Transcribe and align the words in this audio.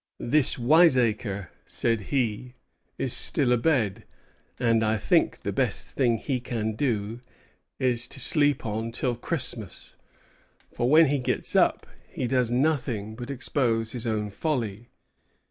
'This 0.17 0.57
wiseacre,' 0.57 1.51
said 1.63 2.01
he, 2.09 2.55
'is 2.97 3.13
still 3.13 3.53
abed; 3.53 4.03
and 4.59 4.83
I 4.83 4.97
think 4.97 5.41
the 5.43 5.51
best 5.53 5.89
thing 5.89 6.17
he 6.17 6.39
can 6.39 6.73
do 6.73 7.21
is 7.77 8.07
to 8.07 8.19
sleep 8.19 8.65
on 8.65 8.91
till 8.91 9.15
Christmas; 9.15 9.97
for 10.73 10.89
when 10.89 11.05
he 11.05 11.19
gets 11.19 11.55
up 11.55 11.85
he 12.09 12.25
does 12.25 12.49
nothing 12.49 13.15
but 13.15 13.29
expose 13.29 13.91
his 13.91 14.07
own 14.07 14.31
folly. 14.31 14.89